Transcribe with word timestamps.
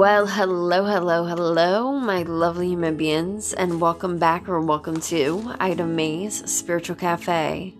Well, 0.00 0.26
hello, 0.28 0.86
hello, 0.86 1.26
hello, 1.26 1.92
my 1.92 2.22
lovely 2.22 2.68
human 2.68 2.96
beings, 2.96 3.52
and 3.52 3.82
welcome 3.82 4.16
back 4.16 4.48
or 4.48 4.58
welcome 4.62 4.98
to 4.98 5.52
Ida 5.60 5.84
May's 5.84 6.50
Spiritual 6.50 6.96
Cafe. 6.96 7.74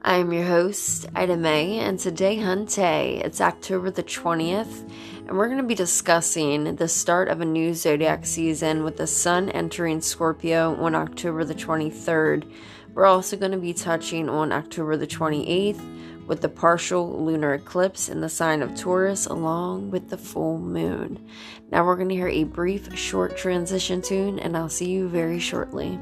I 0.00 0.16
am 0.16 0.32
your 0.32 0.46
host, 0.46 1.04
Ida 1.14 1.36
May, 1.36 1.78
and 1.80 1.98
today, 1.98 2.38
Hunte, 2.38 3.22
it's 3.22 3.42
October 3.42 3.90
the 3.90 4.02
20th, 4.02 4.90
and 5.28 5.36
we're 5.36 5.48
going 5.48 5.60
to 5.60 5.62
be 5.62 5.74
discussing 5.74 6.76
the 6.76 6.88
start 6.88 7.28
of 7.28 7.42
a 7.42 7.44
new 7.44 7.74
zodiac 7.74 8.24
season 8.24 8.82
with 8.82 8.96
the 8.96 9.06
sun 9.06 9.50
entering 9.50 10.00
Scorpio 10.00 10.82
on 10.82 10.94
October 10.94 11.44
the 11.44 11.54
23rd. 11.54 12.50
We're 12.94 13.04
also 13.04 13.36
going 13.36 13.52
to 13.52 13.58
be 13.58 13.74
touching 13.74 14.30
on 14.30 14.50
October 14.50 14.96
the 14.96 15.06
28th 15.06 15.99
with 16.30 16.42
the 16.42 16.48
partial 16.48 17.24
lunar 17.24 17.54
eclipse 17.54 18.08
in 18.08 18.20
the 18.20 18.28
sign 18.28 18.62
of 18.62 18.72
Taurus 18.76 19.26
along 19.26 19.90
with 19.90 20.10
the 20.10 20.16
full 20.16 20.60
moon. 20.60 21.18
Now 21.72 21.84
we're 21.84 21.96
going 21.96 22.08
to 22.08 22.14
hear 22.14 22.28
a 22.28 22.44
brief, 22.44 22.96
short 22.96 23.36
transition 23.36 24.00
tune, 24.00 24.38
and 24.38 24.56
I'll 24.56 24.68
see 24.68 24.90
you 24.90 25.08
very 25.08 25.40
shortly. 25.40 25.98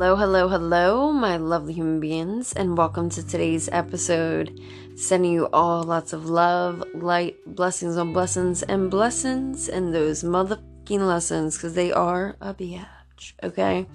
Hello, 0.00 0.16
hello, 0.16 0.48
hello, 0.48 1.12
my 1.12 1.36
lovely 1.36 1.74
human 1.74 2.00
beings, 2.00 2.54
and 2.54 2.78
welcome 2.78 3.10
to 3.10 3.22
today's 3.22 3.68
episode. 3.70 4.58
Sending 4.96 5.30
you 5.30 5.46
all 5.52 5.82
lots 5.82 6.14
of 6.14 6.24
love, 6.24 6.82
light, 6.94 7.36
blessings 7.44 7.98
on 7.98 8.14
blessings, 8.14 8.62
and 8.62 8.90
blessings, 8.90 9.68
and 9.68 9.94
those 9.94 10.22
motherfucking 10.22 11.06
lessons, 11.06 11.58
because 11.58 11.74
they 11.74 11.92
are 11.92 12.34
a 12.40 12.54
bitch, 12.54 13.34
okay? 13.42 13.86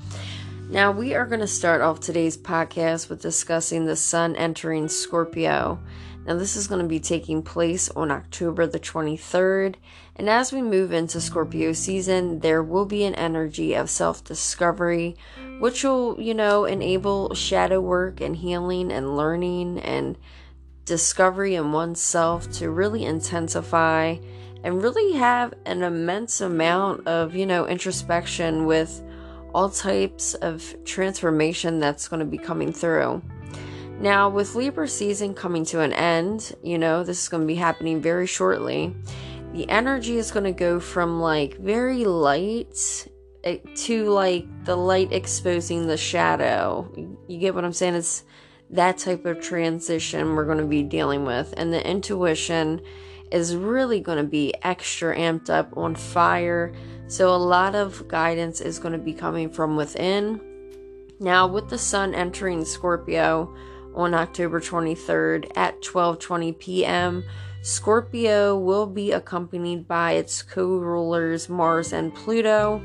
Now, 0.70 0.92
we 0.92 1.16
are 1.16 1.26
going 1.26 1.40
to 1.40 1.48
start 1.48 1.82
off 1.82 2.02
today's 2.02 2.38
podcast 2.38 3.10
with 3.10 3.24
discussing 3.24 3.86
the 3.86 3.96
sun 3.96 4.36
entering 4.36 4.88
Scorpio. 4.88 5.80
Now, 6.26 6.36
this 6.36 6.56
is 6.56 6.68
going 6.68 6.82
to 6.82 6.88
be 6.88 7.00
taking 7.00 7.44
place 7.44 7.90
on 7.90 8.10
October 8.10 8.66
the 8.66 8.80
23rd. 8.80 9.76
And 10.16 10.28
as 10.28 10.52
we 10.52 10.62
move 10.62 10.92
into 10.92 11.22
Scorpio 11.22 11.74
season, 11.74 12.40
there 12.40 12.64
will 12.64 12.86
be 12.86 13.04
an 13.04 13.14
energy 13.16 13.76
of 13.76 13.90
self 13.92 14.24
discovery, 14.24 15.18
which 15.60 15.84
will, 15.84 16.20
you 16.20 16.34
know, 16.34 16.66
enable 16.66 17.34
shadow 17.34 17.80
work 17.80 18.22
and 18.22 18.36
healing 18.36 18.92
and 18.92 19.16
learning 19.16 19.80
and 19.80 20.18
discovery 20.86 21.56
in 21.56 21.72
oneself 21.72 22.50
to 22.52 22.70
really 22.70 23.06
intensify 23.06 24.16
and 24.64 24.82
really 24.82 25.14
have 25.14 25.54
an 25.66 25.84
immense 25.84 26.42
amount 26.42 27.08
of, 27.08 27.36
you 27.36 27.46
know, 27.46 27.68
introspection 27.68 28.66
with 28.66 29.02
all 29.54 29.70
types 29.70 30.34
of 30.36 30.76
transformation 30.84 31.80
that's 31.80 32.08
going 32.08 32.20
to 32.20 32.26
be 32.26 32.38
coming 32.38 32.74
through. 32.74 33.22
Now, 34.00 34.28
with 34.28 34.56
Libra 34.56 34.88
season 34.88 35.34
coming 35.34 35.64
to 35.66 35.80
an 35.80 35.94
end, 35.94 36.54
you 36.62 36.78
know, 36.78 37.04
this 37.04 37.24
is 37.24 37.30
going 37.30 37.44
to 37.44 37.48
be 37.48 37.56
happening 37.56 38.02
very 38.02 38.28
shortly. 38.28 38.94
The 39.54 39.70
energy 39.70 40.18
is 40.18 40.32
going 40.32 40.44
to 40.44 40.52
go 40.52 40.82
from 40.82 41.22
like 41.22 41.58
very 41.58 42.04
light 42.04 43.08
Eh, 43.46 43.60
to 43.76 44.10
like 44.10 44.48
the 44.66 44.76
light 44.76 45.12
exposing 45.14 45.88
the 45.88 45.98
shadow. 45.98 46.92
You 47.28 47.38
get 47.38 47.54
what 47.54 47.64
I'm 47.64 47.74
saying? 47.74 47.94
It's 47.94 48.24
that 48.72 48.98
type 48.98 49.26
of 49.26 49.40
transition 49.40 50.36
we're 50.36 50.46
going 50.46 50.58
to 50.58 50.66
be 50.66 50.82
dealing 50.82 51.26
with. 51.26 51.54
And 51.56 51.72
the 51.72 51.88
intuition 51.88 52.82
is 53.32 53.56
really 53.56 54.00
going 54.00 54.18
to 54.18 54.24
be 54.24 54.54
extra 54.64 55.16
amped 55.16 55.52
up 55.52 55.78
on 55.78 55.94
fire. 55.94 56.74
So, 57.08 57.34
a 57.34 57.38
lot 57.38 57.76
of 57.76 58.08
guidance 58.08 58.62
is 58.62 58.80
going 58.80 58.94
to 58.94 59.04
be 59.04 59.14
coming 59.14 59.52
from 59.52 59.76
within. 59.76 60.42
Now, 61.20 61.46
with 61.46 61.70
the 61.70 61.78
sun 61.78 62.16
entering 62.16 62.66
Scorpio, 62.66 63.56
on 63.96 64.14
October 64.14 64.60
23rd 64.60 65.52
at 65.56 65.82
12:20 65.82 66.60
p.m. 66.60 67.24
Scorpio 67.62 68.58
will 68.58 68.86
be 68.86 69.12
accompanied 69.12 69.88
by 69.88 70.14
its 70.14 70.44
co-rulers 70.44 71.48
Mars 71.48 71.94
and 71.94 72.14
Pluto. 72.14 72.82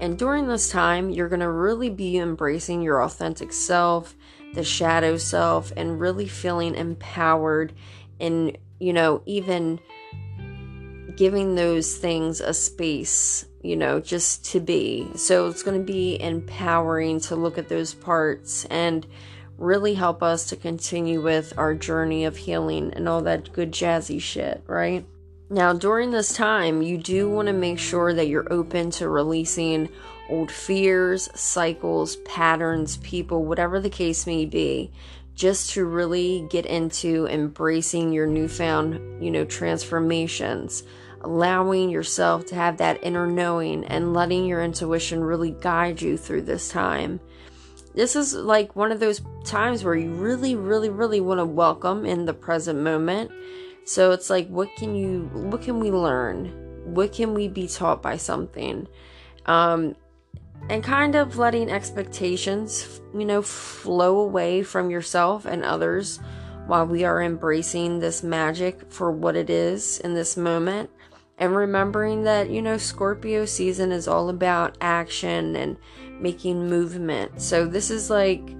And 0.00 0.18
during 0.18 0.48
this 0.48 0.70
time, 0.70 1.10
you're 1.10 1.28
going 1.28 1.40
to 1.40 1.50
really 1.50 1.90
be 1.90 2.16
embracing 2.16 2.80
your 2.80 3.02
authentic 3.02 3.52
self, 3.52 4.16
the 4.54 4.64
shadow 4.64 5.18
self, 5.18 5.72
and 5.76 6.00
really 6.00 6.26
feeling 6.26 6.74
empowered 6.74 7.74
and, 8.18 8.56
you 8.78 8.94
know, 8.94 9.22
even 9.26 9.78
giving 11.16 11.54
those 11.54 11.96
things 11.96 12.40
a 12.40 12.54
space, 12.54 13.44
you 13.62 13.76
know, 13.76 14.00
just 14.00 14.46
to 14.46 14.60
be. 14.60 15.06
So 15.16 15.48
it's 15.48 15.62
going 15.62 15.78
to 15.78 15.92
be 15.92 16.18
empowering 16.18 17.20
to 17.20 17.36
look 17.36 17.58
at 17.58 17.68
those 17.68 17.92
parts 17.92 18.64
and 18.66 19.06
really 19.58 19.92
help 19.92 20.22
us 20.22 20.46
to 20.46 20.56
continue 20.56 21.20
with 21.20 21.52
our 21.58 21.74
journey 21.74 22.24
of 22.24 22.38
healing 22.38 22.94
and 22.94 23.06
all 23.06 23.20
that 23.20 23.52
good 23.52 23.70
jazzy 23.70 24.20
shit, 24.20 24.62
right? 24.66 25.04
Now, 25.52 25.72
during 25.72 26.12
this 26.12 26.32
time, 26.32 26.80
you 26.80 26.96
do 26.96 27.28
want 27.28 27.46
to 27.46 27.52
make 27.52 27.80
sure 27.80 28.14
that 28.14 28.28
you're 28.28 28.52
open 28.52 28.92
to 28.92 29.08
releasing 29.08 29.88
old 30.28 30.48
fears, 30.48 31.28
cycles, 31.34 32.14
patterns, 32.18 32.98
people, 32.98 33.44
whatever 33.44 33.80
the 33.80 33.90
case 33.90 34.28
may 34.28 34.44
be, 34.44 34.92
just 35.34 35.70
to 35.70 35.84
really 35.84 36.46
get 36.50 36.66
into 36.66 37.26
embracing 37.26 38.12
your 38.12 38.28
newfound, 38.28 39.20
you 39.20 39.32
know, 39.32 39.44
transformations, 39.44 40.84
allowing 41.22 41.90
yourself 41.90 42.46
to 42.46 42.54
have 42.54 42.76
that 42.76 43.02
inner 43.02 43.26
knowing 43.26 43.84
and 43.86 44.14
letting 44.14 44.44
your 44.44 44.62
intuition 44.62 45.24
really 45.24 45.50
guide 45.50 46.00
you 46.00 46.16
through 46.16 46.42
this 46.42 46.68
time 46.68 47.18
this 47.94 48.14
is 48.14 48.34
like 48.34 48.76
one 48.76 48.92
of 48.92 49.00
those 49.00 49.20
times 49.44 49.82
where 49.82 49.96
you 49.96 50.10
really, 50.12 50.54
really, 50.54 50.88
really 50.88 51.20
want 51.20 51.38
to 51.38 51.44
welcome 51.44 52.06
in 52.06 52.24
the 52.24 52.32
present 52.32 52.78
moment. 52.78 53.32
So 53.84 54.12
it's 54.12 54.30
like, 54.30 54.48
what 54.48 54.68
can 54.76 54.94
you, 54.94 55.30
what 55.32 55.62
can 55.62 55.80
we 55.80 55.90
learn? 55.90 56.52
What 56.84 57.12
can 57.12 57.34
we 57.34 57.48
be 57.48 57.66
taught 57.66 58.02
by 58.02 58.16
something? 58.16 58.86
Um, 59.46 59.96
and 60.68 60.84
kind 60.84 61.14
of 61.14 61.38
letting 61.38 61.70
expectations, 61.70 63.00
you 63.14 63.24
know, 63.24 63.42
flow 63.42 64.20
away 64.20 64.62
from 64.62 64.90
yourself 64.90 65.46
and 65.46 65.64
others 65.64 66.20
while 66.66 66.86
we 66.86 67.04
are 67.04 67.22
embracing 67.22 67.98
this 67.98 68.22
magic 68.22 68.92
for 68.92 69.10
what 69.10 69.36
it 69.36 69.50
is 69.50 69.98
in 70.00 70.14
this 70.14 70.36
moment. 70.36 70.90
And 71.38 71.56
remembering 71.56 72.24
that, 72.24 72.50
you 72.50 72.60
know, 72.60 72.76
Scorpio 72.76 73.46
season 73.46 73.92
is 73.92 74.06
all 74.06 74.28
about 74.28 74.76
action 74.80 75.56
and 75.56 75.78
making 76.20 76.68
movement. 76.68 77.40
So 77.40 77.66
this 77.66 77.90
is 77.90 78.10
like 78.10 78.54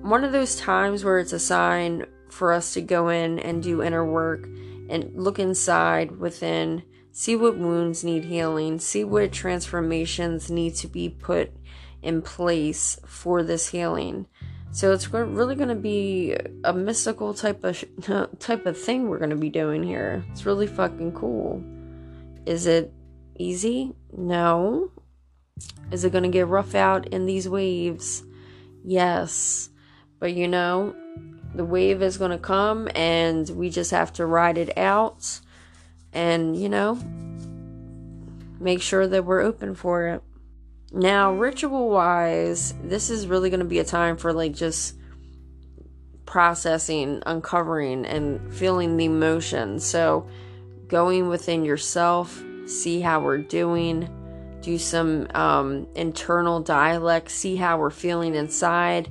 one 0.00 0.22
of 0.22 0.30
those 0.30 0.56
times 0.56 1.04
where 1.04 1.18
it's 1.18 1.32
a 1.32 1.40
sign 1.40 2.06
for 2.32 2.52
us 2.52 2.74
to 2.74 2.80
go 2.80 3.08
in 3.08 3.38
and 3.38 3.62
do 3.62 3.82
inner 3.82 4.04
work 4.04 4.44
and 4.88 5.10
look 5.14 5.38
inside 5.38 6.12
within, 6.18 6.82
see 7.12 7.36
what 7.36 7.58
wounds 7.58 8.04
need 8.04 8.24
healing, 8.24 8.78
see 8.78 9.04
what 9.04 9.32
transformations 9.32 10.50
need 10.50 10.74
to 10.76 10.86
be 10.86 11.08
put 11.08 11.52
in 12.02 12.22
place 12.22 12.98
for 13.06 13.42
this 13.42 13.68
healing. 13.68 14.26
So 14.70 14.92
it's 14.92 15.10
really 15.12 15.54
going 15.54 15.70
to 15.70 15.74
be 15.74 16.36
a 16.62 16.72
mystical 16.72 17.34
type 17.34 17.64
of 17.64 17.84
type 18.38 18.66
of 18.66 18.78
thing 18.78 19.08
we're 19.08 19.18
going 19.18 19.30
to 19.30 19.36
be 19.36 19.50
doing 19.50 19.82
here. 19.82 20.24
It's 20.30 20.46
really 20.46 20.66
fucking 20.66 21.12
cool. 21.12 21.62
Is 22.46 22.66
it 22.66 22.92
easy? 23.36 23.94
No. 24.16 24.90
Is 25.90 26.04
it 26.04 26.12
going 26.12 26.24
to 26.24 26.30
get 26.30 26.48
rough 26.48 26.74
out 26.74 27.08
in 27.08 27.26
these 27.26 27.48
waves? 27.48 28.22
Yes. 28.84 29.70
But 30.20 30.34
you 30.34 30.48
know, 30.48 30.94
the 31.54 31.64
wave 31.64 32.02
is 32.02 32.18
going 32.18 32.30
to 32.30 32.38
come 32.38 32.88
and 32.94 33.48
we 33.50 33.70
just 33.70 33.90
have 33.90 34.12
to 34.14 34.26
ride 34.26 34.58
it 34.58 34.76
out 34.76 35.40
and, 36.12 36.56
you 36.56 36.68
know, 36.68 36.98
make 38.60 38.82
sure 38.82 39.06
that 39.06 39.24
we're 39.24 39.40
open 39.40 39.74
for 39.74 40.08
it. 40.08 40.22
Now, 40.92 41.32
ritual 41.32 41.90
wise, 41.90 42.74
this 42.82 43.10
is 43.10 43.26
really 43.26 43.50
going 43.50 43.60
to 43.60 43.66
be 43.66 43.78
a 43.78 43.84
time 43.84 44.16
for 44.16 44.32
like 44.32 44.54
just 44.54 44.96
processing, 46.24 47.22
uncovering, 47.26 48.06
and 48.06 48.52
feeling 48.54 48.96
the 48.96 49.04
emotions. 49.04 49.84
So, 49.84 50.26
going 50.86 51.28
within 51.28 51.64
yourself, 51.64 52.42
see 52.66 53.00
how 53.00 53.20
we're 53.20 53.38
doing 53.38 54.08
do 54.60 54.78
some 54.78 55.26
um, 55.34 55.86
internal 55.94 56.60
dialect, 56.60 57.30
see 57.30 57.56
how 57.56 57.78
we're 57.78 57.90
feeling 57.90 58.34
inside. 58.34 59.08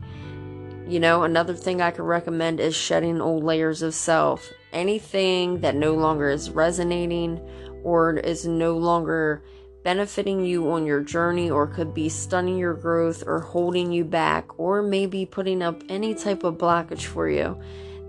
You 0.88 1.02
know, 1.02 1.24
another 1.24 1.54
thing 1.54 1.82
I 1.82 1.92
could 1.92 2.06
recommend 2.06 2.62
is 2.62 2.74
shedding 2.74 3.20
old 3.20 3.44
layers 3.44 3.82
of 3.82 3.94
self. 3.94 4.54
Anything 4.72 5.60
that 5.60 5.76
no 5.76 5.94
longer 5.96 6.30
is 6.30 6.50
resonating 6.50 7.42
or 7.84 8.16
is 8.16 8.48
no 8.48 8.78
longer 8.78 9.44
benefiting 9.84 10.46
you 10.46 10.72
on 10.72 10.86
your 10.86 11.02
journey 11.02 11.50
or 11.50 11.68
could 11.68 11.94
be 11.94 12.08
stunning 12.08 12.58
your 12.58 12.74
growth 12.74 13.22
or 13.28 13.42
holding 13.42 13.92
you 13.92 14.06
back 14.06 14.58
or 14.58 14.82
maybe 14.82 15.26
putting 15.26 15.62
up 15.62 15.84
any 15.90 16.16
type 16.16 16.46
of 16.46 16.58
blockage 16.58 17.04
for 17.04 17.30
you. 17.30 17.60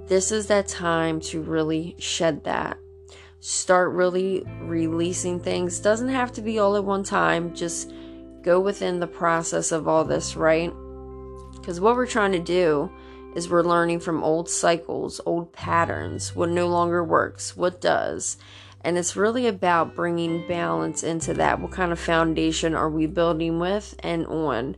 This 0.06 0.31
is 0.31 0.46
that 0.46 0.69
time 0.69 1.20
to 1.22 1.42
really 1.42 1.96
shed 1.98 2.44
that. 2.44 2.78
Start 3.40 3.90
really 3.90 4.44
releasing 4.60 5.40
things. 5.40 5.81
Doesn't 5.81 6.08
have 6.08 6.31
to 6.32 6.42
be 6.42 6.60
all 6.60 6.76
at 6.76 6.84
one 6.84 7.02
time. 7.02 7.54
Just 7.56 7.92
go 8.42 8.60
within 8.60 9.00
the 9.00 9.06
process 9.08 9.72
of 9.72 9.88
all 9.88 10.04
this, 10.04 10.36
right? 10.36 10.72
Because 11.69 11.82
what 11.82 11.97
we're 11.97 12.06
trying 12.06 12.32
to 12.32 12.38
do 12.38 12.91
is 13.35 13.50
we're 13.50 13.61
learning 13.62 14.00
from 14.00 14.25
old 14.25 14.49
cycles, 14.49 15.20
old 15.26 15.53
patterns, 15.53 16.35
what 16.35 16.49
no 16.49 16.67
longer 16.67 17.05
works, 17.05 17.59
what 17.59 17.79
does. 17.79 18.38
And 18.81 18.97
it's 18.97 19.17
really 19.17 19.47
about 19.47 19.94
bringing 19.94 20.49
balance 20.49 21.03
into 21.03 21.35
that. 21.35 21.61
What 21.61 21.73
kind 21.73 21.93
of 21.93 22.00
foundation 22.00 22.75
are 22.75 22.88
we 22.88 23.05
building 23.05 23.59
with 23.59 23.94
and 23.99 24.26
on? 24.29 24.76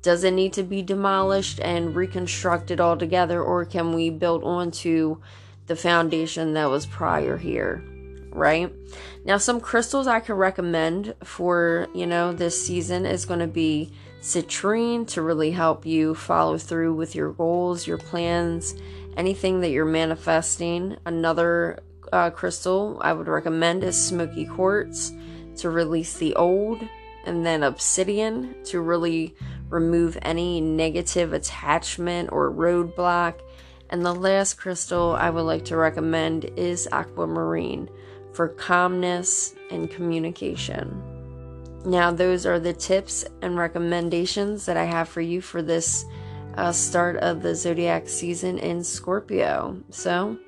Does 0.00 0.22
it 0.22 0.30
need 0.30 0.52
to 0.52 0.62
be 0.62 0.80
demolished 0.80 1.58
and 1.58 1.96
reconstructed 1.96 2.80
altogether, 2.80 3.42
or 3.42 3.64
can 3.64 3.92
we 3.92 4.08
build 4.08 4.44
onto 4.44 5.20
the 5.66 5.74
foundation 5.74 6.52
that 6.52 6.70
was 6.70 6.86
prior 6.86 7.36
here? 7.36 7.82
Right 8.30 8.72
now, 9.24 9.38
some 9.38 9.60
crystals 9.60 10.06
I 10.06 10.20
can 10.20 10.36
recommend 10.36 11.16
for 11.24 11.88
you 11.92 12.06
know 12.06 12.32
this 12.32 12.64
season 12.64 13.06
is 13.06 13.24
going 13.24 13.40
to 13.40 13.48
be 13.48 13.92
citrine 14.20 15.06
to 15.08 15.22
really 15.22 15.50
help 15.50 15.86
you 15.86 16.14
follow 16.14 16.58
through 16.58 16.94
with 16.94 17.14
your 17.14 17.32
goals, 17.32 17.86
your 17.86 17.98
plans, 17.98 18.74
anything 19.16 19.60
that 19.60 19.70
you're 19.70 19.84
manifesting. 19.84 20.96
Another 21.06 21.80
uh, 22.12 22.30
crystal 22.30 22.98
I 23.02 23.12
would 23.12 23.28
recommend 23.28 23.84
is 23.84 24.02
smoky 24.02 24.46
quartz 24.46 25.12
to 25.56 25.70
release 25.70 26.16
the 26.16 26.34
old, 26.36 26.82
and 27.24 27.44
then 27.44 27.62
obsidian 27.62 28.54
to 28.64 28.80
really 28.80 29.34
remove 29.68 30.16
any 30.22 30.60
negative 30.60 31.32
attachment 31.32 32.30
or 32.32 32.50
roadblock. 32.50 33.34
And 33.90 34.04
the 34.04 34.14
last 34.14 34.54
crystal 34.54 35.14
I 35.14 35.30
would 35.30 35.42
like 35.42 35.64
to 35.66 35.76
recommend 35.76 36.44
is 36.56 36.88
aquamarine 36.92 37.88
for 38.32 38.48
calmness 38.48 39.54
and 39.70 39.90
communication. 39.90 41.17
Now, 41.84 42.10
those 42.10 42.44
are 42.44 42.58
the 42.58 42.72
tips 42.72 43.24
and 43.40 43.56
recommendations 43.56 44.66
that 44.66 44.76
I 44.76 44.84
have 44.84 45.08
for 45.08 45.20
you 45.20 45.40
for 45.40 45.62
this 45.62 46.04
uh, 46.56 46.72
start 46.72 47.16
of 47.18 47.42
the 47.42 47.54
zodiac 47.54 48.08
season 48.08 48.58
in 48.58 48.82
Scorpio. 48.82 49.82
So, 49.90 50.38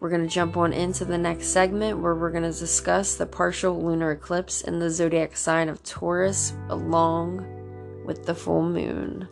we're 0.00 0.10
going 0.10 0.26
to 0.26 0.34
jump 0.34 0.56
on 0.56 0.72
into 0.72 1.04
the 1.04 1.18
next 1.18 1.48
segment 1.48 2.00
where 2.00 2.16
we're 2.16 2.32
going 2.32 2.50
to 2.50 2.58
discuss 2.58 3.14
the 3.14 3.26
partial 3.26 3.80
lunar 3.80 4.10
eclipse 4.10 4.62
in 4.62 4.80
the 4.80 4.90
zodiac 4.90 5.36
sign 5.36 5.68
of 5.68 5.82
Taurus 5.84 6.54
along 6.70 7.46
with 8.04 8.26
the 8.26 8.34
full 8.34 8.64
moon. 8.64 9.28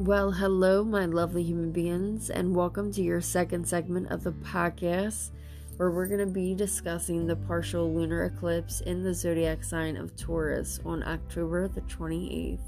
Well, 0.00 0.30
hello, 0.30 0.84
my 0.84 1.06
lovely 1.06 1.42
human 1.42 1.72
beings, 1.72 2.28
and 2.28 2.54
welcome 2.54 2.92
to 2.92 3.02
your 3.02 3.22
second 3.22 3.66
segment 3.66 4.08
of 4.08 4.24
the 4.24 4.32
podcast 4.32 5.30
where 5.78 5.90
we're 5.90 6.06
going 6.06 6.20
to 6.20 6.26
be 6.26 6.54
discussing 6.54 7.26
the 7.26 7.34
partial 7.34 7.94
lunar 7.94 8.26
eclipse 8.26 8.82
in 8.82 9.02
the 9.02 9.14
zodiac 9.14 9.64
sign 9.64 9.96
of 9.96 10.14
Taurus 10.14 10.80
on 10.84 11.02
October 11.02 11.66
the 11.68 11.80
28th. 11.80 12.60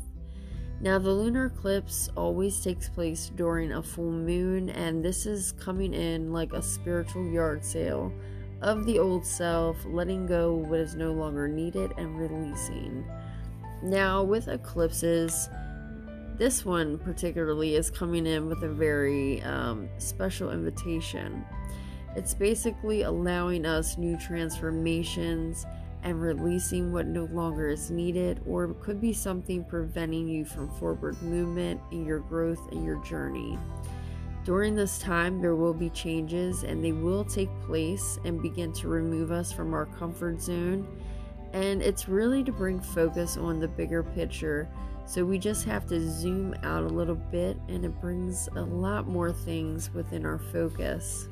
Now, 0.81 0.99
the 0.99 1.11
lunar 1.11 1.53
eclipse 1.55 2.09
always 2.17 2.65
takes 2.65 2.89
place 2.89 3.31
during 3.37 3.73
a 3.73 3.83
full 3.83 4.11
moon, 4.11 4.71
and 4.71 5.05
this 5.05 5.27
is 5.27 5.53
coming 5.53 5.93
in 5.93 6.33
like 6.33 6.55
a 6.55 6.63
spiritual 6.63 7.29
yard 7.29 7.63
sale 7.63 8.11
of 8.63 8.87
the 8.87 8.99
old 8.99 9.27
self, 9.27 9.77
letting 9.85 10.25
go 10.25 10.55
what 10.55 10.81
is 10.81 10.95
no 10.95 11.13
longer 11.13 11.47
needed 11.47 11.93
and 11.99 12.19
releasing. 12.19 13.05
Now, 13.83 14.23
with 14.23 14.49
eclipses, 14.49 15.51
this 16.39 16.65
one, 16.65 16.99
particularly, 16.99 17.75
is 17.75 17.91
coming 17.91 18.27
in 18.27 18.47
with 18.47 18.63
a 18.63 18.69
very 18.69 19.43
um, 19.43 19.89
special 19.99 20.51
invitation. 20.53 21.45
It's 22.15 22.33
basically 22.33 23.03
allowing 23.03 23.67
us 23.67 23.99
new 23.99 24.17
transformations 24.17 25.67
and 26.05 26.23
releasing 26.23 26.93
what 26.93 27.07
no 27.07 27.25
longer 27.25 27.69
is 27.69 27.91
needed, 27.91 28.41
or 28.47 28.69
could 28.75 29.01
be 29.01 29.13
something 29.13 29.65
preventing 29.65 30.29
you 30.29 30.45
from 30.45 30.71
forward 30.77 31.21
movement 31.23 31.81
in 31.91 32.05
your 32.07 32.21
growth 32.21 32.71
and 32.71 32.85
your 32.85 33.03
journey. 33.05 33.59
During 34.45 34.77
this 34.77 34.99
time, 34.99 35.43
there 35.43 35.57
will 35.57 35.75
be 35.75 35.91
changes 35.91 36.63
and 36.63 36.83
they 36.83 36.93
will 36.93 37.25
take 37.25 37.51
place 37.67 38.19
and 38.25 38.41
begin 38.41 38.73
to 38.75 38.89
remove 38.89 39.31
us 39.31 39.53
from 39.53 39.75
our 39.75 39.87
comfort 39.87 40.41
zone. 40.41 40.87
And 41.53 41.83
it's 41.83 42.09
really 42.09 42.45
to 42.45 42.53
bring 42.53 42.81
focus 42.81 43.37
on 43.37 43.59
the 43.59 43.69
bigger 43.69 44.03
picture 44.03 44.69
so 45.09 45.25
we 45.25 45.39
just 45.39 45.65
have 45.65 45.87
to 45.87 45.99
zoom 46.07 46.55
out 46.63 46.85
a 46.85 46.89
little 46.89 47.15
bit 47.15 47.57
and 47.69 47.83
it 47.83 47.99
brings 47.99 48.47
a 48.57 48.61
lot 48.61 49.09
more 49.09 49.33
things 49.33 49.91
within 49.95 50.27
our 50.27 50.39
focus. 50.39 51.29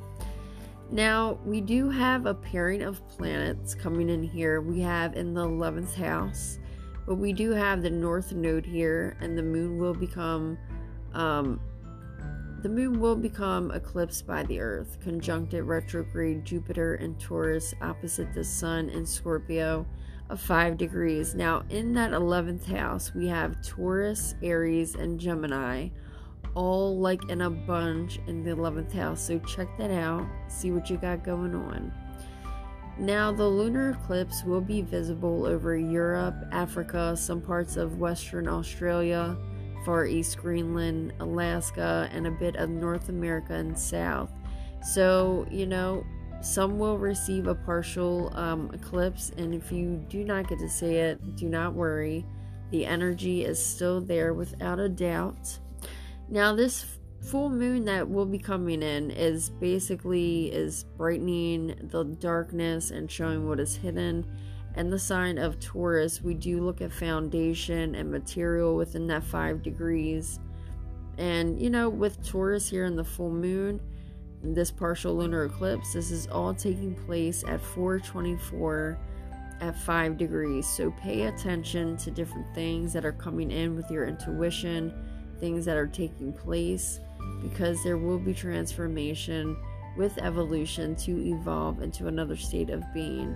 Now, 0.90 1.38
we 1.44 1.61
do 1.61 1.90
have 1.90 2.25
a 2.25 2.32
pairing 2.32 2.82
of 2.82 3.06
planets 3.06 3.75
coming 3.75 4.08
in 4.08 4.23
here. 4.23 4.62
We 4.62 4.81
have 4.81 5.14
in 5.14 5.34
the 5.34 5.46
11th 5.46 5.94
house, 5.94 6.59
but 7.06 7.16
we 7.16 7.35
do 7.35 7.50
have 7.50 7.83
the 7.83 7.90
north 7.90 8.33
node 8.33 8.64
here, 8.64 9.16
and 9.21 9.37
the 9.37 9.42
moon 9.42 9.78
will 9.78 9.95
become 9.95 10.56
um, 11.12 11.61
the 12.62 12.68
moon 12.68 12.99
will 12.99 13.16
become 13.16 13.71
eclipsed 13.73 14.26
by 14.26 14.42
the 14.45 14.59
earth, 14.59 14.99
conjuncted 15.00 15.64
retrograde 15.64 16.45
Jupiter 16.45 16.95
and 16.95 17.18
Taurus 17.21 17.75
opposite 17.83 18.33
the 18.33 18.42
sun 18.42 18.88
and 18.88 19.06
Scorpio 19.06 19.87
of 20.28 20.40
5 20.40 20.76
degrees. 20.76 21.35
Now, 21.35 21.62
in 21.71 21.92
that 21.95 22.12
11th 22.12 22.66
house, 22.66 23.14
we 23.14 23.26
have 23.28 23.62
Taurus, 23.62 24.35
Aries, 24.42 24.95
and 24.95 25.18
Gemini, 25.21 25.88
all 26.54 26.99
like 26.99 27.28
in 27.28 27.42
a 27.42 27.50
bunch 27.50 28.18
in 28.26 28.42
the 28.42 28.50
11th 28.50 28.92
house. 28.92 29.21
So, 29.21 29.38
check 29.40 29.68
that 29.78 29.90
out, 29.90 30.26
see 30.49 30.71
what 30.71 30.90
you 30.90 30.97
got 30.97 31.25
going 31.25 31.54
on. 31.54 31.92
Now, 32.99 33.30
the 33.30 33.47
lunar 33.47 33.90
eclipse 33.90 34.42
will 34.42 34.62
be 34.62 34.80
visible 34.80 35.45
over 35.45 35.76
Europe, 35.76 36.35
Africa, 36.50 37.14
some 37.14 37.42
parts 37.42 37.76
of 37.76 37.99
Western 37.99 38.49
Australia, 38.49 39.37
Far 39.85 40.06
East 40.06 40.38
Greenland, 40.38 41.12
Alaska, 41.21 42.09
and 42.12 42.26
a 42.26 42.30
bit 42.30 42.56
of 42.56 42.71
North 42.71 43.11
America 43.11 43.52
and 43.52 43.78
South. 43.78 44.33
So, 44.83 45.47
you 45.50 45.66
know, 45.66 46.04
some 46.40 46.78
will 46.78 46.99
receive 46.99 47.47
a 47.47 47.55
partial 47.55 48.31
um, 48.37 48.71
eclipse, 48.73 49.33
and 49.37 49.55
if 49.55 49.73
you 49.73 50.05
do 50.09 50.25
not 50.25 50.49
get 50.49 50.59
to 50.59 50.69
see 50.69 50.95
it, 50.95 51.37
do 51.37 51.49
not 51.49 51.75
worry. 51.75 52.25
The 52.71 52.87
energy 52.87 53.45
is 53.45 53.64
still 53.64 54.00
there 54.00 54.35
without 54.35 54.78
a 54.78 54.88
doubt. 54.88 55.59
Now, 56.28 56.55
this 56.55 56.85
full 57.21 57.50
moon 57.50 57.85
that 57.87 58.09
will 58.09 58.26
be 58.26 58.38
coming 58.38 58.83
in 58.83 59.11
is 59.11 59.50
basically 59.50 60.52
is 60.52 60.85
brightening 60.97 61.75
the 61.90 62.05
darkness 62.05 62.90
and 62.90 63.11
showing 63.11 63.49
what 63.49 63.61
is 63.61 63.76
hidden. 63.76 64.25
And 64.75 64.93
the 64.93 64.99
sign 64.99 65.38
of 65.38 65.59
Taurus, 65.59 66.21
we 66.21 66.35
do 66.35 66.61
look 66.61 66.83
at 66.83 66.93
foundation 66.93 67.95
and 67.95 68.11
material 68.11 68.76
within 68.76 69.07
that 69.07 69.25
five 69.25 69.62
degrees. 69.62 70.38
And 71.19 71.61
you 71.61 71.71
know, 71.71 71.88
with 71.88 72.25
Taurus 72.26 72.69
here 72.69 72.85
in 72.85 72.95
the 72.95 73.05
full 73.05 73.31
moon, 73.31 73.81
this 74.43 74.71
partial 74.71 75.16
lunar 75.16 75.45
eclipse. 75.45 75.93
This 75.93 76.11
is 76.11 76.26
all 76.28 76.55
taking 76.55 76.95
place 76.95 77.45
at 77.49 77.61
424 77.61 78.99
at 79.61 79.76
5 79.78 80.19
degrees. 80.19 80.69
So 80.69 80.90
pay 80.90 81.23
attention 81.23 81.97
to 81.99 82.11
different 82.11 82.55
things 82.55 82.93
that 82.93 83.05
are 83.05 83.12
coming 83.12 83.50
in 83.50 83.75
with 83.75 83.90
your 83.90 84.07
intuition, 84.07 84.93
things 85.40 85.64
that 85.64 85.76
are 85.76 85.87
taking 85.87 86.33
place, 86.33 87.00
because 87.43 87.83
there 87.83 87.97
will 87.97 88.19
be 88.19 88.35
transformation 88.35 89.57
with 89.97 90.19
evolution 90.19 90.95
to 90.95 91.26
evolve 91.26 91.83
into 91.83 92.07
another 92.07 92.37
state 92.37 92.71
of 92.71 92.85
being. 92.93 93.35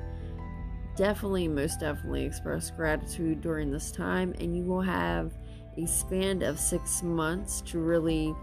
definitely, 0.97 1.49
most 1.49 1.81
definitely 1.81 2.25
express 2.25 2.71
gratitude 2.71 3.41
during 3.41 3.71
this 3.71 3.91
time, 3.91 4.35
and 4.39 4.55
you 4.55 4.63
will 4.63 4.83
have 4.83 5.33
a 5.79 5.87
span 5.87 6.43
of 6.43 6.59
six 6.59 7.03
months 7.03 7.63
to 7.63 7.79
really 7.79 8.35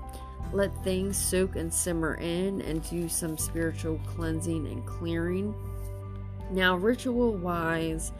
let 0.54 0.84
things 0.84 1.18
soak 1.18 1.56
and 1.56 1.74
simmer 1.74 2.16
in 2.16 2.62
and 2.62 2.88
do 2.90 3.10
some 3.10 3.38
spiritual 3.38 4.00
cleansing 4.08 4.68
and 4.68 4.86
clearing. 4.86 5.54
Now, 6.52 6.76
ritual 6.76 7.34
wise, 7.34 8.12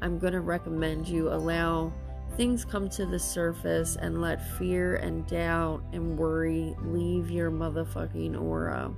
I'm 0.00 0.18
going 0.18 0.32
to 0.32 0.40
recommend 0.40 1.08
you 1.08 1.28
allow 1.28 1.92
things 2.36 2.64
come 2.64 2.88
to 2.90 3.06
the 3.06 3.18
surface 3.18 3.96
and 3.96 4.20
let 4.20 4.46
fear 4.58 4.96
and 4.96 5.26
doubt 5.26 5.82
and 5.92 6.18
worry 6.18 6.74
leave 6.82 7.30
your 7.30 7.50
motherfucking 7.50 8.40
aura. 8.40 8.92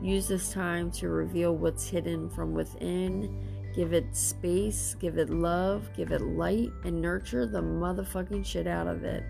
Use 0.00 0.28
this 0.28 0.52
time 0.52 0.90
to 0.92 1.08
reveal 1.08 1.56
what's 1.56 1.88
hidden 1.88 2.28
from 2.30 2.52
within. 2.52 3.72
Give 3.74 3.92
it 3.92 4.14
space, 4.14 4.94
give 5.00 5.18
it 5.18 5.30
love, 5.30 5.88
give 5.96 6.12
it 6.12 6.20
light, 6.20 6.70
and 6.84 7.00
nurture 7.00 7.46
the 7.46 7.62
motherfucking 7.62 8.44
shit 8.44 8.66
out 8.66 8.86
of 8.86 9.04
it. 9.04 9.24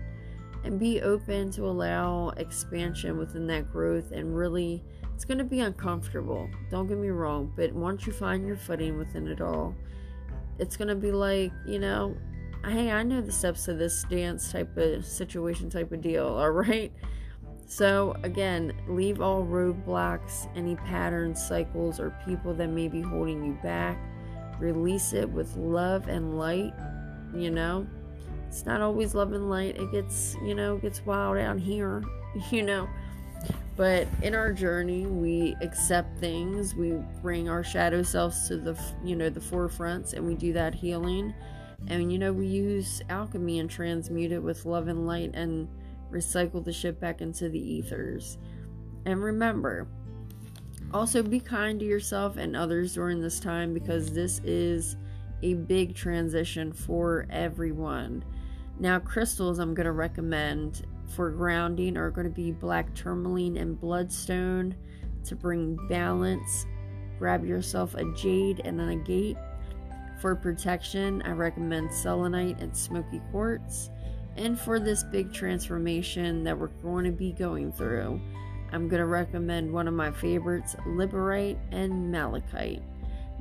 And 0.65 0.79
be 0.79 1.01
open 1.01 1.51
to 1.51 1.65
allow 1.67 2.29
expansion 2.37 3.17
within 3.17 3.45
that 3.47 3.71
growth 3.71 4.11
and 4.11 4.35
really 4.35 4.83
it's 5.15 5.23
going 5.23 5.37
to 5.37 5.45
be 5.45 5.61
uncomfortable. 5.61 6.49
Don't 6.69 6.87
get 6.87 6.97
me 6.97 7.07
wrong, 7.07 7.53
but 7.55 7.71
once 7.71 8.05
you 8.05 8.11
find 8.11 8.45
your 8.45 8.57
footing 8.57 8.97
within 8.97 9.27
it 9.27 9.39
all, 9.39 9.73
it's 10.59 10.75
going 10.75 10.89
to 10.89 10.95
be 10.95 11.11
like, 11.11 11.53
you 11.65 11.79
know, 11.79 12.17
hey, 12.65 12.91
I 12.91 13.03
know 13.03 13.21
the 13.21 13.31
steps 13.31 13.65
to 13.65 13.73
this 13.73 14.03
dance 14.09 14.51
type 14.51 14.75
of 14.75 15.05
situation, 15.05 15.69
type 15.69 15.91
of 15.93 16.01
deal, 16.01 16.27
all 16.37 16.51
right? 16.51 16.91
So, 17.67 18.15
again, 18.23 18.73
leave 18.87 19.21
all 19.21 19.43
roadblocks, 19.43 20.49
any 20.55 20.75
patterns, 20.75 21.43
cycles, 21.43 21.99
or 21.99 22.11
people 22.25 22.53
that 22.55 22.67
may 22.67 22.87
be 22.87 23.01
holding 23.01 23.43
you 23.43 23.57
back. 23.63 23.97
Release 24.59 25.13
it 25.13 25.29
with 25.29 25.55
love 25.55 26.07
and 26.07 26.37
light, 26.37 26.73
you 27.33 27.51
know? 27.51 27.87
It's 28.55 28.65
not 28.65 28.79
always 28.79 29.13
love 29.13 29.33
and 29.33 29.49
light. 29.49 29.75
It 29.75 29.91
gets, 29.91 30.37
you 30.41 30.55
know, 30.55 30.77
gets 30.77 31.05
wild 31.05 31.37
out 31.37 31.59
here, 31.59 32.01
you 32.51 32.63
know? 32.63 32.87
But 33.75 34.07
in 34.21 34.33
our 34.33 34.53
journey, 34.53 35.05
we 35.05 35.57
accept 35.59 36.17
things. 36.19 36.73
We 36.73 36.93
bring 37.21 37.49
our 37.49 37.65
shadow 37.65 38.01
selves 38.01 38.47
to 38.47 38.55
the, 38.55 38.79
you 39.03 39.17
know, 39.17 39.29
the 39.29 39.41
forefronts, 39.41 40.13
and 40.13 40.25
we 40.25 40.35
do 40.35 40.53
that 40.53 40.73
healing. 40.73 41.33
And 41.87 42.13
you 42.13 42.17
know, 42.17 42.31
we 42.31 42.47
use 42.47 43.01
alchemy 43.09 43.59
and 43.59 43.69
transmute 43.69 44.31
it 44.31 44.41
with 44.41 44.65
love 44.65 44.87
and 44.87 45.05
light, 45.05 45.31
and 45.33 45.67
recycle 46.09 46.63
the 46.63 46.71
shit 46.71 46.97
back 46.97 47.19
into 47.19 47.49
the 47.49 47.59
ethers. 47.59 48.37
And 49.05 49.21
remember, 49.21 49.85
also 50.93 51.21
be 51.21 51.41
kind 51.41 51.77
to 51.81 51.85
yourself 51.85 52.37
and 52.37 52.55
others 52.55 52.93
during 52.93 53.19
this 53.19 53.41
time 53.41 53.73
because 53.73 54.13
this 54.13 54.39
is 54.45 54.95
a 55.43 55.55
big 55.55 55.93
transition 55.93 56.71
for 56.71 57.27
everyone. 57.29 58.23
Now, 58.79 58.99
crystals 58.99 59.59
I'm 59.59 59.73
going 59.73 59.85
to 59.85 59.91
recommend 59.93 60.85
for 61.07 61.29
grounding 61.29 61.97
are 61.97 62.11
going 62.11 62.27
to 62.27 62.33
be 62.33 62.51
black 62.51 62.93
tourmaline 62.93 63.57
and 63.57 63.79
bloodstone 63.79 64.75
to 65.23 65.35
bring 65.35 65.77
balance. 65.87 66.65
Grab 67.17 67.45
yourself 67.45 67.95
a 67.95 68.03
jade 68.13 68.61
and 68.65 68.79
then 68.79 68.89
a 68.89 68.91
agate. 68.93 69.37
For 70.19 70.35
protection, 70.35 71.21
I 71.23 71.31
recommend 71.31 71.93
selenite 71.93 72.59
and 72.59 72.75
smoky 72.75 73.21
quartz. 73.31 73.89
And 74.35 74.59
for 74.59 74.79
this 74.79 75.03
big 75.03 75.31
transformation 75.31 76.43
that 76.43 76.57
we're 76.57 76.67
going 76.67 77.05
to 77.05 77.11
be 77.11 77.31
going 77.31 77.71
through, 77.71 78.19
I'm 78.73 78.89
going 78.89 78.99
to 78.99 79.05
recommend 79.05 79.71
one 79.71 79.87
of 79.87 79.93
my 79.93 80.11
favorites, 80.11 80.75
Liberite 80.85 81.57
and 81.71 82.11
Malachite. 82.11 82.81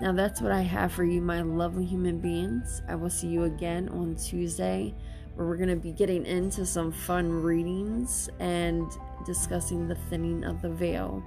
Now, 0.00 0.12
that's 0.12 0.40
what 0.40 0.52
I 0.52 0.60
have 0.60 0.92
for 0.92 1.04
you, 1.04 1.20
my 1.20 1.42
lovely 1.42 1.84
human 1.84 2.20
beings. 2.20 2.82
I 2.88 2.94
will 2.94 3.10
see 3.10 3.28
you 3.28 3.44
again 3.44 3.88
on 3.88 4.14
Tuesday 4.16 4.94
where 5.34 5.46
we're 5.46 5.56
going 5.56 5.68
to 5.68 5.76
be 5.76 5.92
getting 5.92 6.24
into 6.26 6.64
some 6.64 6.92
fun 6.92 7.30
readings 7.30 8.28
and 8.38 8.90
discussing 9.26 9.88
the 9.88 9.94
thinning 9.94 10.44
of 10.44 10.62
the 10.62 10.70
veil. 10.70 11.22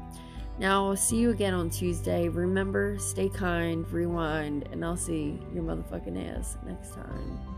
Now, 0.59 0.87
I'll 0.87 0.95
see 0.95 1.17
you 1.17 1.29
again 1.29 1.53
on 1.53 1.69
Tuesday. 1.69 2.29
Remember, 2.29 2.97
stay 2.97 3.29
kind, 3.29 3.89
rewind, 3.91 4.67
and 4.71 4.83
I'll 4.83 4.97
see 4.97 5.39
your 5.53 5.63
motherfucking 5.63 6.37
ass 6.37 6.57
next 6.65 6.93
time. 6.93 7.56